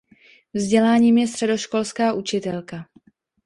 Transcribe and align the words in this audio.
Vzděláním 0.53 1.17
je 1.17 1.27
středoškolská 1.27 2.13
učitelka. 2.13 2.87